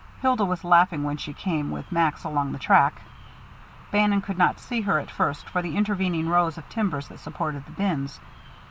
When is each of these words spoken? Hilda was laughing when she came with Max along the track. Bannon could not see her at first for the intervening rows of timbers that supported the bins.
Hilda 0.23 0.43
was 0.45 0.63
laughing 0.63 1.03
when 1.03 1.17
she 1.17 1.31
came 1.31 1.69
with 1.69 1.91
Max 1.91 2.23
along 2.23 2.51
the 2.53 2.57
track. 2.57 3.03
Bannon 3.91 4.21
could 4.21 4.35
not 4.35 4.59
see 4.59 4.81
her 4.81 4.97
at 4.97 5.11
first 5.11 5.47
for 5.47 5.61
the 5.61 5.77
intervening 5.77 6.27
rows 6.27 6.57
of 6.57 6.67
timbers 6.69 7.07
that 7.09 7.19
supported 7.19 7.65
the 7.65 7.71
bins. 7.73 8.19